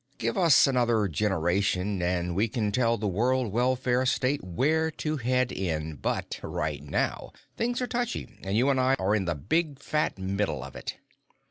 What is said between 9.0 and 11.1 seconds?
in the big fat middle of it."